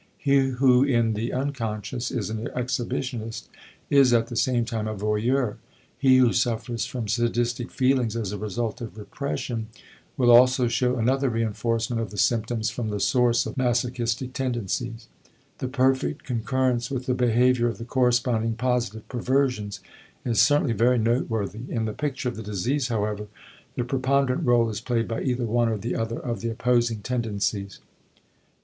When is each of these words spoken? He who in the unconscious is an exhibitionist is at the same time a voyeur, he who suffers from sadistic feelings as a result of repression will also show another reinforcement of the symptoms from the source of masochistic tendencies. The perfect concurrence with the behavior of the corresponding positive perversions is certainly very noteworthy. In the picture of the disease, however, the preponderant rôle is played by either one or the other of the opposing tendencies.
He 0.17 0.47
who 0.47 0.83
in 0.83 1.13
the 1.13 1.31
unconscious 1.31 2.09
is 2.09 2.31
an 2.31 2.47
exhibitionist 2.55 3.49
is 3.91 4.11
at 4.13 4.29
the 4.29 4.35
same 4.35 4.65
time 4.65 4.87
a 4.87 4.95
voyeur, 4.95 5.57
he 5.95 6.17
who 6.17 6.33
suffers 6.33 6.87
from 6.87 7.07
sadistic 7.07 7.69
feelings 7.69 8.15
as 8.15 8.31
a 8.31 8.37
result 8.39 8.81
of 8.81 8.97
repression 8.97 9.67
will 10.17 10.31
also 10.31 10.67
show 10.67 10.95
another 10.95 11.29
reinforcement 11.29 12.01
of 12.01 12.09
the 12.09 12.17
symptoms 12.17 12.71
from 12.71 12.89
the 12.89 12.99
source 12.99 13.45
of 13.45 13.57
masochistic 13.57 14.33
tendencies. 14.33 15.07
The 15.59 15.67
perfect 15.67 16.23
concurrence 16.23 16.89
with 16.89 17.05
the 17.05 17.13
behavior 17.13 17.67
of 17.67 17.77
the 17.77 17.85
corresponding 17.85 18.55
positive 18.55 19.07
perversions 19.07 19.81
is 20.25 20.41
certainly 20.41 20.73
very 20.73 20.97
noteworthy. 20.97 21.69
In 21.71 21.85
the 21.85 21.93
picture 21.93 22.27
of 22.27 22.35
the 22.35 22.41
disease, 22.41 22.87
however, 22.87 23.27
the 23.75 23.83
preponderant 23.83 24.45
rôle 24.45 24.71
is 24.71 24.81
played 24.81 25.07
by 25.07 25.21
either 25.21 25.45
one 25.45 25.69
or 25.69 25.77
the 25.77 25.95
other 25.95 26.17
of 26.17 26.41
the 26.41 26.49
opposing 26.49 27.01
tendencies. 27.01 27.77